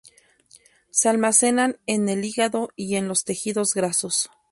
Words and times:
Se 0.89 1.09
almacenan 1.09 1.77
en 1.85 2.09
el 2.09 2.25
hígado 2.25 2.69
y 2.75 2.95
en 2.95 3.07
los 3.07 3.23
tejidos 3.23 3.75
grasos. 3.75 4.31